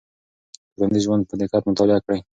[0.73, 2.19] ټولنیز ژوند په دقت مطالعه کړئ.